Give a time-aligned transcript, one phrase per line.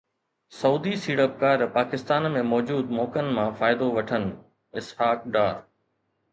[0.59, 4.25] سعودي سيڙپڪار پاڪستان ۾ موجود موقعن مان فائدو وٺن،
[4.79, 5.55] اسحاق ڊار